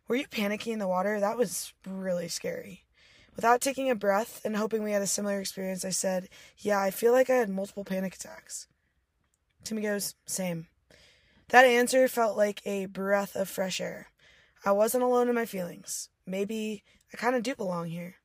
Were 0.07 0.15
you 0.15 0.27
panicking 0.27 0.73
in 0.73 0.79
the 0.79 0.87
water? 0.87 1.19
That 1.19 1.37
was 1.37 1.73
really 1.85 2.27
scary. 2.27 2.83
Without 3.35 3.61
taking 3.61 3.89
a 3.89 3.95
breath 3.95 4.41
and 4.43 4.57
hoping 4.57 4.83
we 4.83 4.91
had 4.91 5.01
a 5.01 5.07
similar 5.07 5.39
experience, 5.39 5.85
I 5.85 5.91
said, 5.91 6.27
Yeah, 6.57 6.81
I 6.81 6.91
feel 6.91 7.13
like 7.13 7.29
I 7.29 7.35
had 7.35 7.49
multiple 7.49 7.85
panic 7.85 8.15
attacks. 8.15 8.67
Timmy 9.63 9.83
goes, 9.83 10.15
Same. 10.25 10.67
That 11.49 11.65
answer 11.65 12.07
felt 12.07 12.35
like 12.35 12.61
a 12.65 12.87
breath 12.87 13.35
of 13.35 13.47
fresh 13.47 13.79
air. 13.79 14.07
I 14.65 14.71
wasn't 14.71 15.03
alone 15.03 15.29
in 15.29 15.35
my 15.35 15.45
feelings. 15.45 16.09
Maybe 16.25 16.83
I 17.13 17.17
kind 17.17 17.35
of 17.35 17.43
do 17.43 17.55
belong 17.55 17.87
here. 17.87 18.15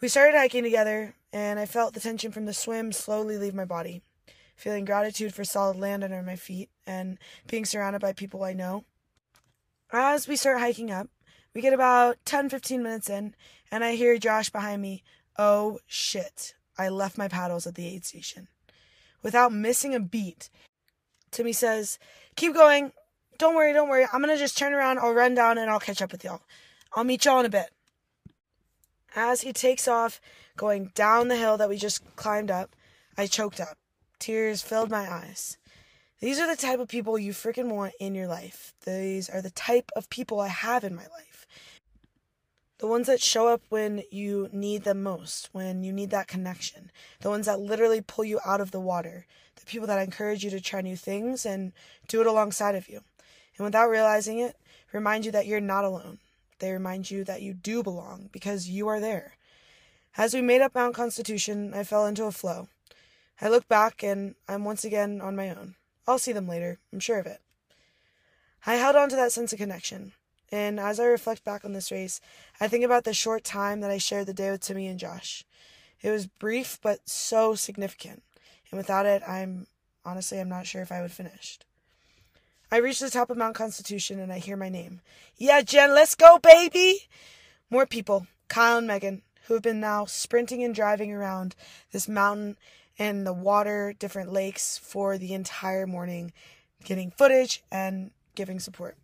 We 0.00 0.08
started 0.08 0.36
hiking 0.36 0.64
together, 0.64 1.14
and 1.34 1.58
I 1.58 1.66
felt 1.66 1.94
the 1.94 2.00
tension 2.00 2.30
from 2.30 2.46
the 2.46 2.54
swim 2.54 2.92
slowly 2.92 3.36
leave 3.36 3.54
my 3.54 3.64
body, 3.64 4.02
feeling 4.54 4.84
gratitude 4.84 5.34
for 5.34 5.44
solid 5.44 5.76
land 5.76 6.04
under 6.04 6.22
my 6.22 6.36
feet 6.36 6.70
and 6.86 7.18
being 7.48 7.64
surrounded 7.64 8.00
by 8.00 8.12
people 8.12 8.44
I 8.44 8.52
know. 8.52 8.84
As 9.92 10.28
we 10.28 10.36
start 10.36 10.60
hiking 10.60 10.92
up, 10.92 11.08
we 11.52 11.60
get 11.60 11.72
about 11.72 12.18
10 12.24 12.48
15 12.48 12.84
minutes 12.84 13.10
in, 13.10 13.34
and 13.70 13.82
I 13.82 13.96
hear 13.96 14.16
Josh 14.16 14.48
behind 14.48 14.80
me. 14.80 15.02
Oh 15.36 15.80
shit, 15.88 16.54
I 16.78 16.88
left 16.88 17.18
my 17.18 17.26
paddles 17.26 17.66
at 17.66 17.74
the 17.74 17.86
aid 17.88 18.04
station. 18.04 18.46
Without 19.20 19.52
missing 19.52 19.92
a 19.92 20.00
beat, 20.00 20.50
Timmy 21.32 21.52
says, 21.52 21.98
Keep 22.36 22.54
going. 22.54 22.92
Don't 23.38 23.56
worry, 23.56 23.72
don't 23.72 23.88
worry. 23.88 24.06
I'm 24.12 24.20
gonna 24.20 24.38
just 24.38 24.56
turn 24.56 24.72
around, 24.72 25.00
I'll 25.00 25.12
run 25.12 25.34
down, 25.34 25.58
and 25.58 25.68
I'll 25.68 25.80
catch 25.80 26.00
up 26.00 26.12
with 26.12 26.22
y'all. 26.22 26.42
I'll 26.94 27.02
meet 27.02 27.24
y'all 27.24 27.40
in 27.40 27.46
a 27.46 27.50
bit. 27.50 27.70
As 29.16 29.40
he 29.40 29.52
takes 29.52 29.88
off, 29.88 30.20
going 30.56 30.92
down 30.94 31.28
the 31.28 31.36
hill 31.36 31.56
that 31.58 31.68
we 31.68 31.76
just 31.76 32.02
climbed 32.16 32.50
up, 32.50 32.74
I 33.16 33.26
choked 33.26 33.60
up. 33.60 33.76
Tears 34.18 34.62
filled 34.62 34.90
my 34.90 35.10
eyes. 35.10 35.58
These 36.20 36.38
are 36.40 36.46
the 36.46 36.60
type 36.60 36.78
of 36.78 36.88
people 36.88 37.18
you 37.18 37.32
freaking 37.32 37.68
want 37.68 37.92
in 38.00 38.14
your 38.14 38.26
life. 38.26 38.72
These 38.86 39.28
are 39.28 39.42
the 39.42 39.50
type 39.50 39.90
of 39.94 40.08
people 40.08 40.40
I 40.40 40.48
have 40.48 40.84
in 40.84 40.94
my 40.94 41.06
life. 41.08 41.46
The 42.78 42.86
ones 42.86 43.06
that 43.06 43.20
show 43.20 43.48
up 43.48 43.62
when 43.68 44.02
you 44.10 44.48
need 44.52 44.84
them 44.84 45.02
most, 45.02 45.48
when 45.52 45.84
you 45.84 45.92
need 45.92 46.10
that 46.10 46.28
connection. 46.28 46.90
The 47.20 47.30
ones 47.30 47.46
that 47.46 47.60
literally 47.60 48.00
pull 48.00 48.24
you 48.24 48.40
out 48.44 48.60
of 48.60 48.70
the 48.70 48.80
water. 48.80 49.26
The 49.56 49.66
people 49.66 49.86
that 49.86 50.02
encourage 50.02 50.44
you 50.44 50.50
to 50.50 50.60
try 50.60 50.80
new 50.80 50.96
things 50.96 51.46
and 51.46 51.72
do 52.08 52.20
it 52.20 52.26
alongside 52.26 52.74
of 52.74 52.88
you. 52.88 53.00
And 53.56 53.64
without 53.64 53.90
realizing 53.90 54.38
it, 54.38 54.56
remind 54.92 55.24
you 55.24 55.32
that 55.32 55.46
you're 55.46 55.60
not 55.60 55.84
alone. 55.84 56.18
They 56.58 56.72
remind 56.72 57.10
you 57.10 57.24
that 57.24 57.42
you 57.42 57.54
do 57.54 57.82
belong 57.82 58.28
because 58.32 58.68
you 58.68 58.88
are 58.88 59.00
there. 59.00 59.34
As 60.16 60.32
we 60.32 60.42
made 60.42 60.60
up 60.60 60.76
Mount 60.76 60.94
Constitution, 60.94 61.74
I 61.74 61.82
fell 61.82 62.06
into 62.06 62.24
a 62.24 62.30
flow. 62.30 62.68
I 63.40 63.48
look 63.48 63.66
back 63.66 64.04
and 64.04 64.36
I'm 64.48 64.64
once 64.64 64.84
again 64.84 65.20
on 65.20 65.34
my 65.34 65.50
own. 65.50 65.74
I'll 66.06 66.20
see 66.20 66.30
them 66.30 66.46
later, 66.46 66.78
I'm 66.92 67.00
sure 67.00 67.18
of 67.18 67.26
it. 67.26 67.40
I 68.64 68.76
held 68.76 68.94
on 68.94 69.08
to 69.08 69.16
that 69.16 69.32
sense 69.32 69.52
of 69.52 69.58
connection, 69.58 70.12
and 70.52 70.78
as 70.78 71.00
I 71.00 71.06
reflect 71.06 71.44
back 71.44 71.64
on 71.64 71.72
this 71.72 71.90
race, 71.90 72.20
I 72.60 72.68
think 72.68 72.84
about 72.84 73.02
the 73.02 73.12
short 73.12 73.42
time 73.42 73.80
that 73.80 73.90
I 73.90 73.98
shared 73.98 74.26
the 74.26 74.32
day 74.32 74.52
with 74.52 74.60
Timmy 74.60 74.86
and 74.86 75.00
Josh. 75.00 75.44
It 76.00 76.10
was 76.10 76.28
brief 76.28 76.78
but 76.80 77.00
so 77.08 77.56
significant, 77.56 78.22
and 78.70 78.78
without 78.78 79.06
it, 79.06 79.22
I'm 79.26 79.66
honestly 80.04 80.38
I'm 80.38 80.48
not 80.48 80.66
sure 80.66 80.80
if 80.80 80.92
I 80.92 81.02
would 81.02 81.12
finish. 81.12 81.58
I 82.70 82.76
reach 82.76 83.00
the 83.00 83.10
top 83.10 83.30
of 83.30 83.36
Mount 83.36 83.56
Constitution 83.56 84.20
and 84.20 84.32
I 84.32 84.38
hear 84.38 84.56
my 84.56 84.68
name. 84.68 85.00
Yeah, 85.36 85.60
Jen, 85.62 85.90
let's 85.92 86.14
go, 86.14 86.38
baby! 86.38 87.00
More 87.68 87.84
people, 87.86 88.28
Kyle 88.48 88.78
and 88.78 88.86
Megan, 88.86 89.22
who 89.46 89.54
have 89.54 89.62
been 89.62 89.80
now 89.80 90.04
sprinting 90.04 90.62
and 90.62 90.74
driving 90.74 91.12
around 91.12 91.54
this 91.92 92.08
mountain 92.08 92.56
and 92.98 93.26
the 93.26 93.32
water, 93.32 93.94
different 93.98 94.32
lakes 94.32 94.78
for 94.78 95.18
the 95.18 95.34
entire 95.34 95.86
morning, 95.86 96.32
getting 96.84 97.10
footage 97.10 97.62
and 97.70 98.10
giving 98.34 98.60
support. 98.60 98.96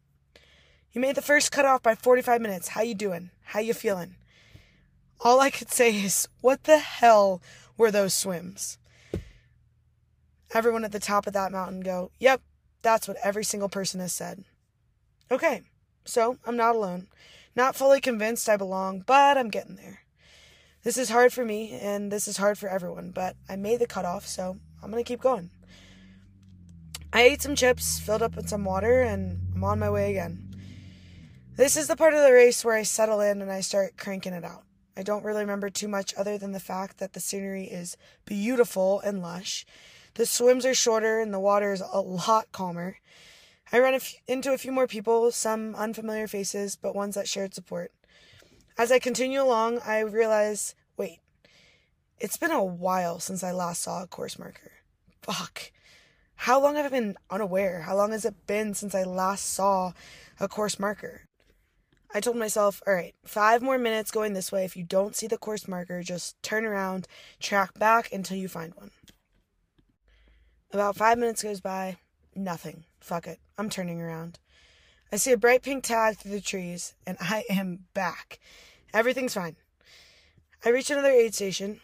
You 0.92 1.00
made 1.00 1.14
the 1.14 1.22
first 1.22 1.52
cutoff 1.52 1.82
by 1.82 1.94
45 1.94 2.40
minutes. 2.40 2.68
How 2.68 2.82
you 2.82 2.94
doing? 2.94 3.30
How 3.44 3.60
you 3.60 3.74
feeling? 3.74 4.16
All 5.20 5.40
I 5.40 5.50
could 5.50 5.70
say 5.70 5.94
is, 5.94 6.28
what 6.40 6.64
the 6.64 6.78
hell 6.78 7.42
were 7.76 7.90
those 7.90 8.14
swims. 8.14 8.78
Everyone 10.52 10.84
at 10.84 10.92
the 10.92 10.98
top 10.98 11.26
of 11.26 11.32
that 11.34 11.52
mountain 11.52 11.80
go, 11.80 12.10
Yep, 12.18 12.40
that's 12.82 13.06
what 13.06 13.18
every 13.22 13.44
single 13.44 13.68
person 13.68 14.00
has 14.00 14.12
said. 14.12 14.44
Okay, 15.30 15.62
so 16.04 16.38
I'm 16.44 16.56
not 16.56 16.74
alone. 16.74 17.06
Not 17.54 17.76
fully 17.76 18.00
convinced 18.00 18.48
I 18.48 18.56
belong, 18.56 19.04
but 19.06 19.36
I'm 19.36 19.48
getting 19.48 19.76
there. 19.76 20.00
This 20.82 20.96
is 20.96 21.10
hard 21.10 21.32
for 21.32 21.44
me, 21.44 21.72
and 21.72 22.10
this 22.10 22.26
is 22.26 22.38
hard 22.38 22.56
for 22.56 22.68
everyone, 22.68 23.10
but 23.10 23.36
I 23.48 23.56
made 23.56 23.80
the 23.80 23.86
cutoff, 23.86 24.26
so 24.26 24.56
I'm 24.82 24.90
gonna 24.90 25.04
keep 25.04 25.20
going. 25.20 25.50
I 27.12 27.22
ate 27.22 27.42
some 27.42 27.54
chips, 27.54 28.00
filled 28.00 28.22
up 28.22 28.34
with 28.34 28.48
some 28.48 28.64
water, 28.64 29.02
and 29.02 29.38
I'm 29.54 29.62
on 29.62 29.78
my 29.78 29.90
way 29.90 30.10
again. 30.10 30.54
This 31.56 31.76
is 31.76 31.88
the 31.88 31.96
part 31.96 32.14
of 32.14 32.22
the 32.22 32.32
race 32.32 32.64
where 32.64 32.76
I 32.76 32.84
settle 32.84 33.20
in 33.20 33.42
and 33.42 33.52
I 33.52 33.60
start 33.60 33.98
cranking 33.98 34.32
it 34.32 34.44
out. 34.44 34.62
I 34.96 35.02
don't 35.02 35.24
really 35.24 35.42
remember 35.42 35.68
too 35.68 35.88
much 35.88 36.14
other 36.16 36.38
than 36.38 36.52
the 36.52 36.60
fact 36.60 36.96
that 36.98 37.12
the 37.12 37.20
scenery 37.20 37.64
is 37.64 37.98
beautiful 38.24 39.00
and 39.00 39.20
lush. 39.20 39.66
The 40.14 40.24
swims 40.24 40.64
are 40.64 40.72
shorter 40.72 41.20
and 41.20 41.34
the 41.34 41.38
water 41.40 41.72
is 41.72 41.82
a 41.82 42.00
lot 42.00 42.52
calmer. 42.52 42.96
I 43.70 43.80
run 43.80 43.92
a 43.92 43.96
f- 43.96 44.14
into 44.26 44.54
a 44.54 44.58
few 44.58 44.72
more 44.72 44.86
people, 44.86 45.30
some 45.32 45.74
unfamiliar 45.74 46.26
faces, 46.26 46.76
but 46.76 46.94
ones 46.94 47.16
that 47.16 47.28
shared 47.28 47.54
support. 47.54 47.92
As 48.78 48.90
I 48.90 48.98
continue 48.98 49.42
along, 49.42 49.80
I 49.84 50.00
realize 50.00 50.74
wait, 50.96 51.20
it's 52.18 52.36
been 52.36 52.50
a 52.50 52.62
while 52.62 53.18
since 53.20 53.42
I 53.42 53.52
last 53.52 53.82
saw 53.82 54.02
a 54.02 54.06
course 54.06 54.38
marker. 54.38 54.72
Fuck. 55.22 55.72
How 56.34 56.60
long 56.60 56.76
have 56.76 56.86
I 56.86 56.88
been 56.88 57.16
unaware? 57.30 57.82
How 57.82 57.96
long 57.96 58.12
has 58.12 58.24
it 58.24 58.46
been 58.46 58.74
since 58.74 58.94
I 58.94 59.02
last 59.02 59.52
saw 59.52 59.92
a 60.38 60.48
course 60.48 60.78
marker? 60.78 61.22
I 62.12 62.20
told 62.20 62.36
myself, 62.36 62.82
all 62.86 62.94
right, 62.94 63.14
five 63.24 63.62
more 63.62 63.78
minutes 63.78 64.10
going 64.10 64.32
this 64.32 64.50
way. 64.50 64.64
If 64.64 64.76
you 64.76 64.82
don't 64.82 65.14
see 65.14 65.26
the 65.26 65.38
course 65.38 65.68
marker, 65.68 66.02
just 66.02 66.42
turn 66.42 66.64
around, 66.64 67.06
track 67.38 67.78
back 67.78 68.12
until 68.12 68.36
you 68.36 68.48
find 68.48 68.74
one. 68.74 68.90
About 70.72 70.96
five 70.96 71.18
minutes 71.18 71.42
goes 71.42 71.60
by, 71.60 71.98
nothing. 72.34 72.84
Fuck 73.00 73.26
it. 73.26 73.38
I'm 73.58 73.70
turning 73.70 74.00
around. 74.00 74.38
I 75.12 75.16
see 75.16 75.32
a 75.32 75.36
bright 75.36 75.62
pink 75.62 75.84
tag 75.84 76.16
through 76.16 76.30
the 76.30 76.40
trees, 76.40 76.94
and 77.06 77.16
I 77.20 77.44
am 77.50 77.86
back. 77.94 78.38
Everything's 78.94 79.34
fine. 79.34 79.56
I 80.64 80.68
reach 80.68 80.90
another 80.90 81.10
aid 81.10 81.34
station. 81.34 81.80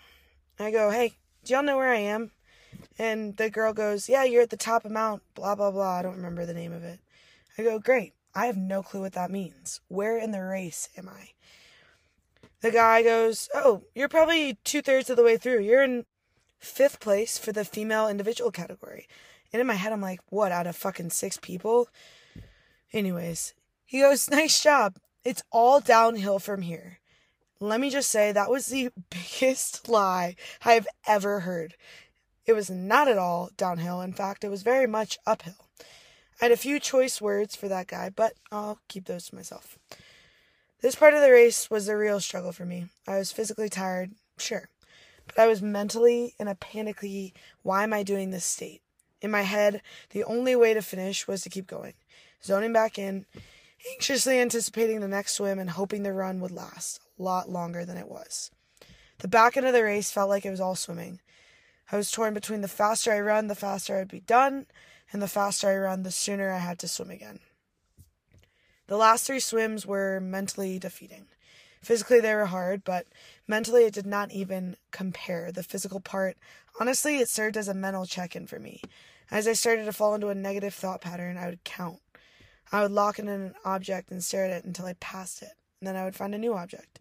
I 0.59 0.71
go, 0.71 0.91
hey, 0.91 1.15
do 1.45 1.53
y'all 1.53 1.63
know 1.63 1.77
where 1.77 1.91
I 1.91 1.99
am? 1.99 2.31
And 2.99 3.37
the 3.37 3.51
girl 3.51 3.73
goes, 3.73 4.09
yeah, 4.09 4.25
you're 4.25 4.43
at 4.43 4.51
the 4.51 4.57
top 4.57 4.85
of 4.85 4.93
Mount, 4.93 5.23
blah, 5.35 5.55
blah, 5.55 5.71
blah. 5.71 5.99
I 5.99 6.03
don't 6.03 6.17
remember 6.17 6.47
the 6.47 6.55
name 6.55 6.73
of 6.73 6.85
it. 6.85 7.01
I 7.59 7.63
go, 7.63 7.79
great. 7.79 8.15
I 8.35 8.47
have 8.47 8.57
no 8.57 8.83
clue 8.83 9.01
what 9.01 9.15
that 9.15 9.31
means. 9.31 9.81
Where 9.89 10.19
in 10.19 10.31
the 10.31 10.43
race 10.43 10.89
am 10.97 11.09
I? 11.09 11.31
The 12.61 12.71
guy 12.71 13.03
goes, 13.03 13.49
oh, 13.55 13.83
you're 13.95 14.09
probably 14.09 14.59
two 14.63 14.83
thirds 14.83 15.11
of 15.11 15.17
the 15.17 15.23
way 15.25 15.37
through. 15.37 15.61
You're 15.61 15.83
in 15.83 16.05
fifth 16.59 17.01
place 17.01 17.39
for 17.39 17.53
the 17.53 17.65
female 17.65 18.09
individual 18.09 18.51
category. 18.51 19.09
And 19.53 19.61
in 19.61 19.67
my 19.67 19.75
head, 19.75 19.93
I'm 19.93 20.01
like, 20.01 20.21
what, 20.29 20.53
out 20.53 20.67
of 20.67 20.77
fucking 20.77 21.11
six 21.11 21.39
people? 21.39 21.89
Anyways, 22.93 23.55
he 23.85 24.01
goes, 24.01 24.31
nice 24.31 24.63
job. 24.63 24.97
It's 25.25 25.43
all 25.51 25.81
downhill 25.81 26.39
from 26.39 26.63
here. 26.63 26.99
Let 27.59 27.81
me 27.81 27.91
just 27.91 28.11
say, 28.11 28.33
that 28.33 28.51
was 28.51 28.67
the 28.67 28.91
biggest 29.11 29.89
lie 29.89 30.37
I've 30.65 30.87
ever 31.07 31.41
heard. 31.41 31.75
It 32.45 32.53
was 32.53 32.71
not 32.71 33.09
at 33.09 33.19
all 33.19 33.51
downhill. 33.57 34.01
In 34.01 34.13
fact, 34.13 34.45
it 34.45 34.51
was 34.51 34.63
very 34.63 34.87
much 34.87 35.19
uphill. 35.27 35.67
I 36.41 36.45
had 36.45 36.53
a 36.53 36.57
few 36.57 36.79
choice 36.79 37.21
words 37.21 37.57
for 37.57 37.67
that 37.69 37.87
guy, 37.87 38.11
but 38.11 38.35
I'll 38.53 38.79
keep 38.89 39.07
those 39.07 39.29
to 39.29 39.35
myself. 39.35 39.79
This 40.83 40.95
part 40.95 41.15
of 41.15 41.23
the 41.23 41.33
race 41.33 41.71
was 41.71 41.87
the 41.87 41.97
real 41.97 42.21
struggle 42.21 42.53
for 42.53 42.67
me. 42.67 42.87
I 43.09 43.19
was 43.19 43.33
physically 43.33 43.71
tired, 43.71 44.13
sure, 44.37 44.69
but 45.27 45.39
I 45.39 45.47
was 45.47 45.63
mentally 45.63 46.35
in 46.39 46.47
a 46.47 46.55
panicky, 46.55 47.33
why 47.63 47.83
am 47.83 47.95
I 47.95 48.03
doing 48.03 48.31
this 48.31 48.45
state? 48.45 48.83
In 49.23 49.31
my 49.31 49.43
head, 49.43 49.81
the 50.11 50.25
only 50.25 50.55
way 50.55 50.75
to 50.75 50.83
finish 50.83 51.27
was 51.27 51.41
to 51.43 51.51
keep 51.51 51.67
going, 51.67 51.95
zoning 52.47 52.73
back 52.73 52.99
in, 52.99 53.27
anxiously 53.93 54.41
anticipating 54.41 55.01
the 55.01 55.09
next 55.09 55.35
swim 55.35 55.59
and 55.59 55.71
hoping 55.71 56.03
the 56.03 56.13
run 56.13 56.41
would 56.41 56.51
last 56.51 57.01
a 57.19 57.23
lot 57.23 57.49
longer 57.49 57.85
than 57.85 57.97
it 57.97 58.09
was. 58.09 58.51
The 59.19 59.29
back 59.29 59.57
end 59.57 59.67
of 59.67 59.73
the 59.73 59.83
race 59.83 60.11
felt 60.11 60.29
like 60.29 60.45
it 60.45 60.51
was 60.51 60.61
all 60.61 60.77
swimming. 60.77 61.21
I 61.91 61.97
was 61.97 62.11
torn 62.11 62.35
between 62.35 62.61
the 62.61 62.69
faster 62.69 63.13
I 63.13 63.21
run, 63.21 63.47
the 63.47 63.55
faster 63.55 63.97
I'd 63.97 64.09
be 64.09 64.21
done, 64.21 64.67
and 65.13 65.23
the 65.23 65.29
faster 65.29 65.69
I 65.69 65.77
run, 65.77 66.03
the 66.03 66.11
sooner 66.11 66.51
I 66.51 66.59
had 66.59 66.79
to 66.81 66.89
swim 66.89 67.11
again. 67.11 67.41
The 68.89 68.97
last 68.97 69.27
three 69.27 69.41
swims 69.41 69.87
were 69.87 70.21
mentally 70.21 70.79
defeating. 70.79 71.27
Physically, 71.83 72.21
they 72.21 72.35
were 72.35 72.47
hard, 72.47 72.85
but 72.85 73.07
mentally, 73.47 73.85
it 73.85 73.95
did 73.95 74.07
not 74.07 74.33
even 74.33 74.77
compare. 74.91 75.53
The 75.53 75.63
physical 75.63 76.01
part, 76.01 76.37
honestly, 76.81 77.19
it 77.19 77.29
served 77.29 77.57
as 77.57 77.69
a 77.69 77.75
mental 77.75 78.07
check 78.07 78.35
in 78.35 78.47
for 78.47 78.59
me. 78.59 78.81
As 79.31 79.49
I 79.49 79.55
started 79.55 79.85
to 79.85 79.93
fall 79.93 80.15
into 80.15 80.29
a 80.29 80.35
negative 80.35 80.75
thought 80.75 81.01
pattern, 81.01 81.37
I 81.37 81.47
would 81.47 81.65
count. 81.65 82.01
I 82.73 82.83
would 82.83 82.93
lock 82.93 83.19
in 83.19 83.29
an 83.29 83.55
object 83.65 84.11
and 84.11 84.23
stare 84.23 84.45
at 84.45 84.51
it 84.51 84.65
until 84.65 84.87
I 84.87 84.95
passed 84.95 85.43
it, 85.43 85.53
and 85.81 85.87
then 85.87 85.97
I 85.97 86.05
would 86.05 86.17
find 86.17 86.35
a 86.35 86.39
new 86.39 86.55
object. 86.55 87.01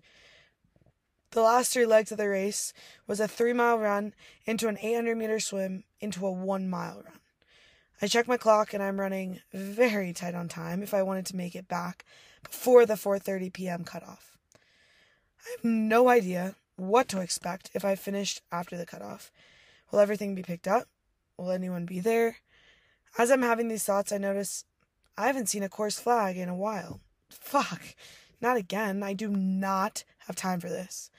The 1.31 1.41
last 1.41 1.73
three 1.73 1.85
legs 1.85 2.11
of 2.11 2.17
the 2.17 2.29
race 2.29 2.71
was 3.07 3.19
a 3.19 3.27
three 3.27 3.51
mile 3.51 3.77
run 3.77 4.13
into 4.45 4.67
an 4.67 4.77
800 4.81 5.17
meter 5.17 5.39
swim 5.39 5.83
into 5.99 6.25
a 6.25 6.31
one 6.31 6.69
mile 6.69 7.01
run. 7.03 7.19
I 8.01 8.07
check 8.07 8.27
my 8.27 8.37
clock 8.37 8.73
and 8.73 8.83
I'm 8.83 8.99
running 8.99 9.41
very 9.53 10.13
tight 10.13 10.35
on 10.35 10.47
time 10.47 10.83
if 10.83 10.93
I 10.93 11.03
wanted 11.03 11.25
to 11.27 11.35
make 11.35 11.55
it 11.55 11.67
back 11.67 12.05
before 12.43 12.85
the 12.85 12.93
4:30 12.93 13.51
p.m. 13.51 13.83
cutoff. 13.83 14.37
I 15.45 15.51
have 15.51 15.65
no 15.65 16.09
idea 16.09 16.55
what 16.77 17.07
to 17.09 17.21
expect 17.21 17.69
if 17.73 17.83
I 17.83 17.95
finished 17.95 18.41
after 18.51 18.77
the 18.77 18.85
cutoff. 18.85 19.31
Will 19.91 19.99
everything 19.99 20.35
be 20.35 20.43
picked 20.43 20.67
up? 20.67 20.87
Will 21.37 21.51
anyone 21.51 21.85
be 21.85 21.99
there? 21.99 22.37
As 23.17 23.31
I'm 23.31 23.41
having 23.41 23.67
these 23.67 23.83
thoughts, 23.83 24.11
I 24.11 24.17
notice 24.17 24.65
I 25.17 25.27
haven't 25.27 25.49
seen 25.49 25.63
a 25.63 25.69
course 25.69 25.99
flag 25.99 26.37
in 26.37 26.49
a 26.49 26.55
while. 26.55 26.99
Fuck. 27.29 27.81
Not 28.41 28.57
again. 28.57 29.01
I 29.03 29.13
do 29.13 29.29
not 29.29 30.03
have 30.27 30.35
time 30.35 30.59
for 30.59 30.69
this. 30.69 31.09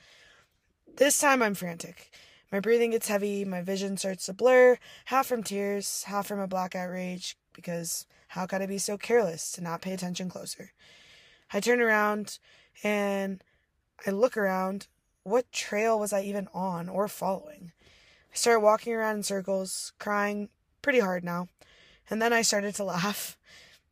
This 0.97 1.19
time 1.19 1.41
I'm 1.41 1.55
frantic. 1.55 2.11
My 2.51 2.59
breathing 2.59 2.91
gets 2.91 3.09
heavy, 3.09 3.43
my 3.43 3.61
vision 3.61 3.97
starts 3.97 4.25
to 4.27 4.33
blur, 4.33 4.77
half 5.05 5.27
from 5.27 5.43
tears, 5.43 6.03
half 6.03 6.27
from 6.27 6.39
a 6.39 6.47
blackout 6.47 6.89
rage, 6.89 7.37
because 7.51 8.05
how 8.29 8.45
could 8.45 8.61
I 8.61 8.67
be 8.67 8.77
so 8.77 8.97
careless 8.97 9.51
to 9.53 9.61
not 9.61 9.81
pay 9.81 9.91
attention 9.91 10.29
closer? 10.29 10.71
I 11.51 11.59
turn 11.59 11.81
around 11.81 12.39
and 12.83 13.43
I 14.05 14.11
look 14.11 14.37
around. 14.37 14.87
What 15.23 15.51
trail 15.51 15.99
was 15.99 16.13
I 16.13 16.21
even 16.21 16.47
on 16.53 16.87
or 16.87 17.09
following? 17.09 17.73
I 18.31 18.35
start 18.35 18.61
walking 18.61 18.93
around 18.93 19.17
in 19.17 19.23
circles, 19.23 19.91
crying 19.99 20.47
pretty 20.81 20.99
hard 20.99 21.25
now, 21.25 21.49
and 22.09 22.21
then 22.21 22.31
I 22.31 22.43
started 22.43 22.75
to 22.75 22.83
laugh. 22.85 23.37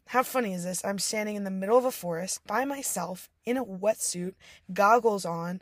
How 0.09 0.23
funny 0.23 0.53
is 0.53 0.63
this? 0.63 0.85
I'm 0.85 0.99
standing 0.99 1.35
in 1.35 1.43
the 1.43 1.51
middle 1.51 1.77
of 1.77 1.85
a 1.85 1.91
forest 1.91 2.45
by 2.45 2.63
myself 2.63 3.29
in 3.43 3.57
a 3.57 3.65
wetsuit, 3.65 4.35
goggles 4.71 5.25
on, 5.25 5.61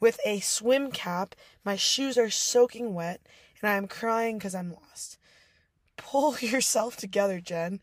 with 0.00 0.18
a 0.26 0.40
swim 0.40 0.90
cap. 0.90 1.34
My 1.64 1.76
shoes 1.76 2.18
are 2.18 2.30
soaking 2.30 2.92
wet, 2.92 3.20
and 3.60 3.70
I 3.70 3.76
am 3.76 3.86
crying 3.86 4.38
because 4.38 4.54
I'm 4.54 4.72
lost. 4.72 5.18
Pull 5.96 6.38
yourself 6.40 6.96
together, 6.96 7.40
Jen. 7.40 7.80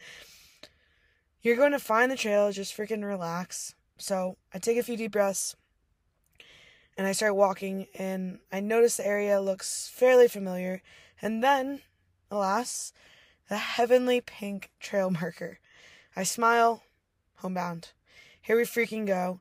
You're 1.41 1.55
going 1.55 1.71
to 1.71 1.79
find 1.79 2.11
the 2.11 2.17
trail, 2.17 2.51
just 2.51 2.75
freaking 2.75 3.03
relax. 3.03 3.73
So 3.97 4.37
I 4.53 4.59
take 4.59 4.77
a 4.77 4.83
few 4.83 4.97
deep 4.97 5.11
breaths 5.11 5.55
and 6.97 7.07
I 7.07 7.13
start 7.13 7.35
walking, 7.35 7.87
and 7.97 8.39
I 8.51 8.59
notice 8.59 8.97
the 8.97 9.07
area 9.07 9.41
looks 9.41 9.89
fairly 9.91 10.27
familiar. 10.27 10.81
And 11.21 11.43
then, 11.43 11.81
alas, 12.29 12.91
the 13.47 13.57
heavenly 13.57 14.21
pink 14.21 14.71
trail 14.79 15.09
marker. 15.09 15.59
I 16.15 16.23
smile, 16.23 16.83
homebound. 17.37 17.91
Here 18.41 18.57
we 18.57 18.63
freaking 18.63 19.07
go. 19.07 19.39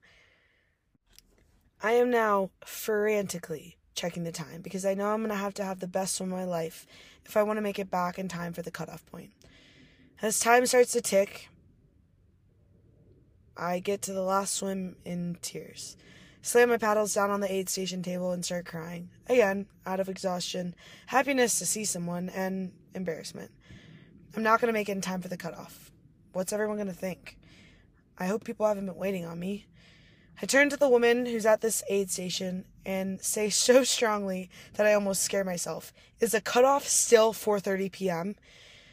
I 1.82 1.92
am 1.92 2.10
now 2.10 2.50
frantically 2.64 3.78
checking 3.94 4.22
the 4.22 4.32
time 4.32 4.60
because 4.62 4.84
I 4.84 4.94
know 4.94 5.08
I'm 5.08 5.20
going 5.20 5.30
to 5.30 5.36
have 5.36 5.54
to 5.54 5.64
have 5.64 5.80
the 5.80 5.88
best 5.88 6.16
swim 6.16 6.32
of 6.32 6.38
my 6.38 6.44
life 6.44 6.86
if 7.24 7.36
I 7.36 7.42
want 7.42 7.56
to 7.56 7.62
make 7.62 7.78
it 7.78 7.90
back 7.90 8.18
in 8.18 8.28
time 8.28 8.52
for 8.52 8.62
the 8.62 8.70
cutoff 8.70 9.04
point. 9.06 9.30
As 10.22 10.38
time 10.38 10.66
starts 10.66 10.92
to 10.92 11.00
tick, 11.00 11.48
I 13.56 13.80
get 13.80 14.02
to 14.02 14.12
the 14.12 14.22
last 14.22 14.54
swim 14.54 14.96
in 15.04 15.38
tears. 15.42 15.96
Slam 16.42 16.68
my 16.68 16.78
paddles 16.78 17.14
down 17.14 17.30
on 17.30 17.40
the 17.40 17.52
aid 17.52 17.68
station 17.68 18.02
table 18.02 18.32
and 18.32 18.44
start 18.44 18.64
crying. 18.64 19.10
Again, 19.28 19.66
out 19.84 20.00
of 20.00 20.08
exhaustion, 20.08 20.74
happiness 21.06 21.58
to 21.58 21.66
see 21.66 21.84
someone, 21.84 22.30
and 22.30 22.72
embarrassment. 22.94 23.50
I'm 24.36 24.42
not 24.42 24.60
going 24.60 24.68
to 24.68 24.78
make 24.78 24.88
it 24.88 24.92
in 24.92 25.00
time 25.00 25.20
for 25.20 25.28
the 25.28 25.36
cutoff. 25.36 25.89
What's 26.32 26.52
everyone 26.52 26.76
going 26.76 26.86
to 26.86 26.94
think? 26.94 27.36
I 28.16 28.26
hope 28.26 28.44
people 28.44 28.66
haven't 28.66 28.86
been 28.86 28.94
waiting 28.94 29.24
on 29.24 29.40
me. 29.40 29.66
I 30.40 30.46
turn 30.46 30.70
to 30.70 30.76
the 30.76 30.88
woman 30.88 31.26
who's 31.26 31.44
at 31.44 31.60
this 31.60 31.82
aid 31.90 32.08
station 32.08 32.66
and 32.86 33.20
say 33.20 33.50
so 33.50 33.82
strongly 33.82 34.48
that 34.74 34.86
I 34.86 34.94
almost 34.94 35.22
scare 35.22 35.44
myself. 35.44 35.92
Is 36.20 36.32
the 36.32 36.40
cutoff 36.40 36.86
still 36.86 37.32
4:30 37.32 37.90
p.m.? 37.90 38.36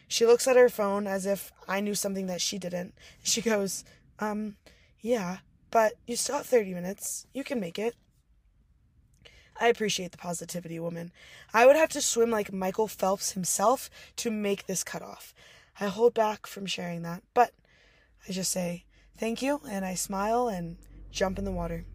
She 0.07 0.25
looks 0.25 0.47
at 0.47 0.55
her 0.55 0.69
phone 0.69 1.05
as 1.05 1.25
if 1.25 1.51
I 1.67 1.79
knew 1.79 1.93
something 1.93 2.25
that 2.27 2.41
she 2.41 2.57
didn't. 2.57 2.95
She 3.21 3.41
goes, 3.41 3.83
"Um, 4.19 4.55
yeah, 5.01 5.39
but 5.69 5.93
you 6.07 6.15
still 6.15 6.37
have 6.37 6.47
30 6.47 6.73
minutes. 6.73 7.27
You 7.33 7.43
can 7.43 7.59
make 7.59 7.77
it." 7.77 7.95
I 9.59 9.67
appreciate 9.67 10.11
the 10.11 10.17
positivity, 10.17 10.79
woman. 10.79 11.11
I 11.53 11.65
would 11.65 11.75
have 11.75 11.89
to 11.89 12.01
swim 12.01 12.31
like 12.31 12.51
Michael 12.53 12.87
Phelps 12.87 13.31
himself 13.31 13.89
to 14.17 14.31
make 14.31 14.65
this 14.65 14.83
cutoff. 14.83 15.33
I 15.79 15.87
hold 15.87 16.13
back 16.13 16.47
from 16.47 16.65
sharing 16.65 17.03
that, 17.03 17.23
but 17.33 17.51
I 18.27 18.31
just 18.31 18.51
say 18.51 18.85
thank 19.17 19.41
you 19.41 19.61
and 19.69 19.85
I 19.85 19.93
smile 19.93 20.47
and 20.47 20.77
jump 21.11 21.37
in 21.37 21.45
the 21.45 21.51
water. 21.51 21.85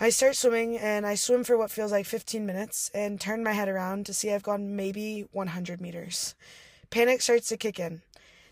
I 0.00 0.10
start 0.10 0.34
swimming 0.34 0.76
and 0.76 1.06
I 1.06 1.14
swim 1.14 1.44
for 1.44 1.56
what 1.56 1.70
feels 1.70 1.92
like 1.92 2.06
15 2.06 2.44
minutes 2.44 2.90
and 2.92 3.20
turn 3.20 3.44
my 3.44 3.52
head 3.52 3.68
around 3.68 4.06
to 4.06 4.14
see 4.14 4.32
I've 4.32 4.42
gone 4.42 4.74
maybe 4.74 5.26
100 5.30 5.80
meters. 5.80 6.34
Panic 6.90 7.22
starts 7.22 7.48
to 7.48 7.56
kick 7.56 7.78
in. 7.78 8.02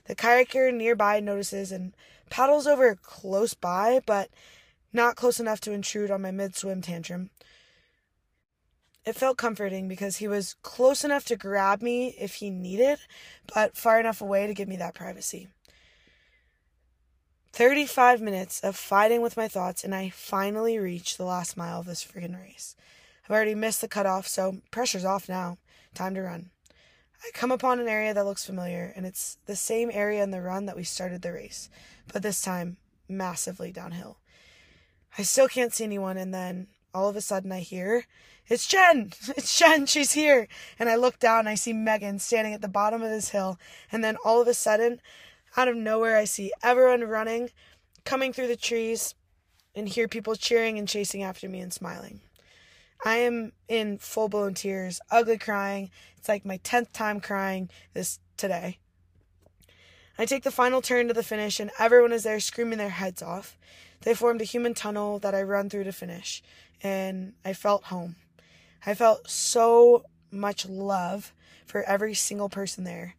The 0.04 0.14
kayaker 0.14 0.72
nearby 0.72 1.18
notices 1.18 1.72
and 1.72 1.94
paddles 2.30 2.66
over 2.66 2.94
close 2.94 3.54
by, 3.54 4.00
but 4.06 4.30
not 4.92 5.16
close 5.16 5.40
enough 5.40 5.60
to 5.62 5.72
intrude 5.72 6.10
on 6.10 6.22
my 6.22 6.30
mid 6.30 6.54
swim 6.54 6.82
tantrum. 6.82 7.30
It 9.06 9.16
felt 9.16 9.38
comforting 9.38 9.88
because 9.88 10.18
he 10.18 10.28
was 10.28 10.56
close 10.62 11.04
enough 11.04 11.24
to 11.26 11.36
grab 11.36 11.80
me 11.80 12.14
if 12.18 12.36
he 12.36 12.50
needed, 12.50 12.98
but 13.52 13.76
far 13.76 13.98
enough 13.98 14.20
away 14.20 14.46
to 14.46 14.54
give 14.54 14.68
me 14.68 14.76
that 14.76 14.94
privacy. 14.94 15.48
35 17.52 18.20
minutes 18.20 18.60
of 18.60 18.76
fighting 18.76 19.22
with 19.22 19.36
my 19.36 19.48
thoughts, 19.48 19.82
and 19.82 19.94
I 19.94 20.10
finally 20.10 20.78
reach 20.78 21.16
the 21.16 21.24
last 21.24 21.56
mile 21.56 21.80
of 21.80 21.86
this 21.86 22.04
friggin' 22.04 22.40
race. 22.40 22.76
I've 23.24 23.34
already 23.34 23.54
missed 23.54 23.80
the 23.80 23.88
cutoff, 23.88 24.28
so 24.28 24.58
pressure's 24.70 25.04
off 25.04 25.28
now. 25.28 25.58
Time 25.94 26.14
to 26.14 26.22
run. 26.22 26.50
I 27.22 27.30
come 27.34 27.50
upon 27.50 27.80
an 27.80 27.88
area 27.88 28.14
that 28.14 28.24
looks 28.24 28.46
familiar, 28.46 28.92
and 28.94 29.04
it's 29.04 29.38
the 29.46 29.56
same 29.56 29.90
area 29.92 30.22
in 30.22 30.30
the 30.30 30.40
run 30.40 30.66
that 30.66 30.76
we 30.76 30.84
started 30.84 31.22
the 31.22 31.32
race, 31.32 31.68
but 32.12 32.22
this 32.22 32.40
time 32.40 32.76
massively 33.08 33.72
downhill. 33.72 34.18
I 35.18 35.22
still 35.22 35.48
can't 35.48 35.72
see 35.72 35.84
anyone, 35.84 36.16
and 36.16 36.32
then 36.32 36.68
all 36.94 37.08
of 37.08 37.16
a 37.16 37.20
sudden 37.20 37.52
I 37.52 37.60
hear, 37.60 38.04
It's 38.48 38.66
Jen! 38.66 39.12
It's 39.36 39.58
Jen! 39.58 39.86
She's 39.86 40.12
here! 40.12 40.48
And 40.78 40.88
I 40.88 40.96
look 40.96 41.18
down 41.18 41.46
I 41.46 41.54
see 41.54 41.72
Megan 41.72 42.18
standing 42.18 42.54
at 42.54 42.62
the 42.62 42.68
bottom 42.68 43.02
of 43.02 43.10
this 43.10 43.30
hill, 43.30 43.58
and 43.90 44.02
then 44.02 44.16
all 44.24 44.40
of 44.40 44.48
a 44.48 44.54
sudden, 44.54 45.00
out 45.56 45.68
of 45.68 45.76
nowhere, 45.76 46.16
I 46.16 46.24
see 46.24 46.52
everyone 46.62 47.02
running, 47.04 47.50
coming 48.04 48.32
through 48.32 48.48
the 48.48 48.56
trees, 48.56 49.14
and 49.74 49.88
hear 49.88 50.08
people 50.08 50.34
cheering 50.34 50.78
and 50.78 50.88
chasing 50.88 51.22
after 51.22 51.48
me 51.48 51.60
and 51.60 51.72
smiling. 51.72 52.20
I 53.04 53.16
am 53.16 53.52
in 53.68 53.98
full 53.98 54.28
blown 54.28 54.54
tears, 54.54 55.00
ugly 55.10 55.38
crying. 55.38 55.90
It's 56.18 56.28
like 56.28 56.44
my 56.44 56.58
10th 56.58 56.92
time 56.92 57.20
crying 57.20 57.70
this 57.94 58.18
today. 58.36 58.78
I 60.18 60.26
take 60.26 60.42
the 60.42 60.50
final 60.50 60.82
turn 60.82 61.08
to 61.08 61.14
the 61.14 61.22
finish, 61.22 61.60
and 61.60 61.70
everyone 61.78 62.12
is 62.12 62.24
there 62.24 62.40
screaming 62.40 62.76
their 62.76 62.90
heads 62.90 63.22
off. 63.22 63.56
They 64.02 64.14
formed 64.14 64.42
a 64.42 64.44
human 64.44 64.74
tunnel 64.74 65.18
that 65.20 65.34
I 65.34 65.42
run 65.42 65.70
through 65.70 65.84
to 65.84 65.92
finish, 65.92 66.42
and 66.82 67.34
I 67.44 67.52
felt 67.52 67.84
home. 67.84 68.16
I 68.84 68.94
felt 68.94 69.28
so 69.28 70.04
much 70.30 70.66
love 70.66 71.34
for 71.66 71.82
every 71.82 72.14
single 72.14 72.48
person 72.48 72.84
there. 72.84 73.14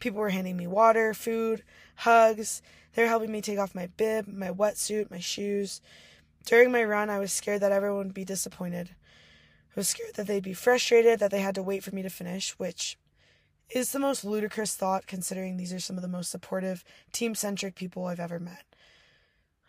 People 0.00 0.20
were 0.20 0.30
handing 0.30 0.56
me 0.56 0.66
water, 0.66 1.14
food, 1.14 1.62
hugs. 1.96 2.62
They 2.94 3.02
were 3.02 3.08
helping 3.08 3.32
me 3.32 3.40
take 3.40 3.58
off 3.58 3.74
my 3.74 3.86
bib, 3.96 4.26
my 4.28 4.50
wetsuit, 4.50 5.10
my 5.10 5.20
shoes. 5.20 5.80
During 6.44 6.70
my 6.70 6.84
run, 6.84 7.10
I 7.10 7.18
was 7.18 7.32
scared 7.32 7.62
that 7.62 7.72
everyone 7.72 8.06
would 8.06 8.14
be 8.14 8.24
disappointed. 8.24 8.90
I 8.90 9.72
was 9.80 9.88
scared 9.88 10.14
that 10.14 10.26
they'd 10.26 10.42
be 10.42 10.52
frustrated 10.52 11.18
that 11.20 11.30
they 11.30 11.40
had 11.40 11.54
to 11.54 11.62
wait 11.62 11.82
for 11.82 11.94
me 11.94 12.02
to 12.02 12.10
finish, 12.10 12.50
which 12.58 12.98
is 13.70 13.92
the 13.92 13.98
most 13.98 14.24
ludicrous 14.24 14.74
thought 14.74 15.06
considering 15.06 15.56
these 15.56 15.72
are 15.72 15.80
some 15.80 15.96
of 15.96 16.02
the 16.02 16.08
most 16.08 16.30
supportive, 16.30 16.84
team 17.12 17.34
centric 17.34 17.74
people 17.74 18.04
I've 18.04 18.20
ever 18.20 18.38
met. 18.38 18.64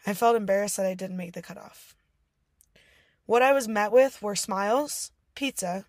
I 0.05 0.13
felt 0.13 0.35
embarrassed 0.35 0.77
that 0.77 0.85
I 0.85 0.93
didn't 0.93 1.17
make 1.17 1.33
the 1.33 1.41
cutoff. 1.41 1.94
What 3.25 3.41
I 3.41 3.53
was 3.53 3.67
met 3.67 3.91
with 3.91 4.21
were 4.21 4.35
smiles, 4.35 5.11
pizza, 5.33 5.85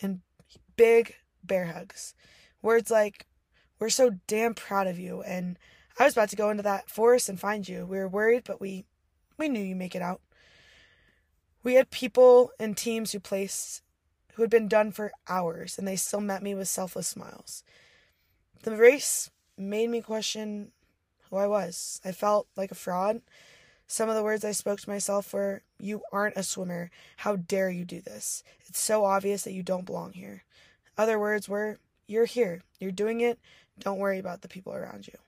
and 0.00 0.20
big 0.76 1.14
bear 1.42 1.66
hugs. 1.66 2.14
Words 2.60 2.90
like, 2.90 3.26
We're 3.78 3.88
so 3.88 4.18
damn 4.26 4.54
proud 4.54 4.86
of 4.86 4.98
you, 4.98 5.22
and 5.22 5.58
I 5.98 6.04
was 6.04 6.12
about 6.12 6.28
to 6.30 6.36
go 6.36 6.50
into 6.50 6.62
that 6.64 6.90
forest 6.90 7.28
and 7.28 7.40
find 7.40 7.66
you. 7.66 7.86
We 7.86 7.98
were 7.98 8.08
worried, 8.08 8.44
but 8.44 8.60
we 8.60 8.84
we 9.38 9.48
knew 9.48 9.60
you'd 9.60 9.76
make 9.76 9.94
it 9.94 10.02
out. 10.02 10.20
We 11.62 11.74
had 11.74 11.90
people 11.90 12.50
and 12.60 12.76
teams 12.76 13.12
who 13.12 13.20
placed 13.20 13.82
who 14.34 14.42
had 14.42 14.50
been 14.50 14.68
done 14.68 14.92
for 14.92 15.12
hours, 15.28 15.78
and 15.78 15.88
they 15.88 15.96
still 15.96 16.20
met 16.20 16.42
me 16.42 16.54
with 16.54 16.68
selfless 16.68 17.08
smiles. 17.08 17.64
The 18.62 18.76
race 18.76 19.30
made 19.56 19.88
me 19.88 20.02
question 20.02 20.72
who 21.30 21.36
I 21.36 21.46
was. 21.46 22.00
I 22.04 22.12
felt 22.12 22.46
like 22.54 22.70
a 22.70 22.74
fraud. 22.74 23.22
Some 23.86 24.08
of 24.08 24.16
the 24.16 24.22
words 24.22 24.44
I 24.44 24.52
spoke 24.52 24.80
to 24.80 24.90
myself 24.90 25.32
were, 25.32 25.62
You 25.78 26.02
aren't 26.12 26.36
a 26.36 26.42
swimmer. 26.42 26.90
How 27.18 27.36
dare 27.36 27.70
you 27.70 27.84
do 27.84 28.00
this? 28.00 28.42
It's 28.66 28.80
so 28.80 29.04
obvious 29.04 29.42
that 29.42 29.52
you 29.52 29.62
don't 29.62 29.86
belong 29.86 30.12
here. 30.12 30.42
Other 30.98 31.18
words 31.18 31.48
were, 31.48 31.78
You're 32.06 32.24
here. 32.24 32.62
You're 32.80 32.90
doing 32.90 33.20
it. 33.20 33.38
Don't 33.78 33.98
worry 33.98 34.18
about 34.18 34.42
the 34.42 34.48
people 34.48 34.74
around 34.74 35.06
you. 35.06 35.18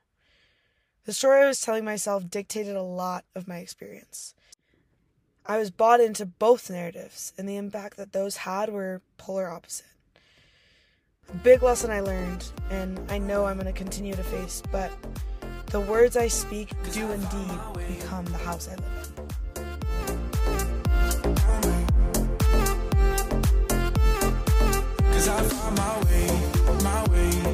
The 1.04 1.12
story 1.12 1.42
I 1.42 1.46
was 1.46 1.60
telling 1.60 1.84
myself 1.84 2.28
dictated 2.28 2.76
a 2.76 2.82
lot 2.82 3.24
of 3.34 3.48
my 3.48 3.58
experience. 3.58 4.34
I 5.46 5.56
was 5.56 5.70
bought 5.70 6.00
into 6.00 6.26
both 6.26 6.68
narratives, 6.68 7.32
and 7.38 7.48
the 7.48 7.56
impact 7.56 7.96
that 7.96 8.12
those 8.12 8.38
had 8.38 8.68
were 8.68 9.00
polar 9.16 9.48
opposite. 9.48 9.86
Big 11.42 11.62
lesson 11.62 11.90
I 11.90 12.00
learned, 12.00 12.52
and 12.70 13.00
I 13.10 13.16
know 13.16 13.46
I'm 13.46 13.56
going 13.58 13.66
to 13.66 13.72
continue 13.72 14.14
to 14.14 14.22
face, 14.22 14.62
but 14.70 14.90
the 15.70 15.80
words 15.80 16.16
I 16.16 16.28
speak 16.28 16.70
do 16.94 17.12
indeed 17.12 17.60
become 17.88 18.24
the 18.24 18.38
house 18.38 18.68
I 18.68 18.76
live 18.76 19.12
in. 19.18 19.26
Cause 25.12 25.28
I 25.28 25.42
find 25.42 25.76
my 25.76 25.98
way, 26.04 26.28
my 26.82 27.04
way. 27.10 27.47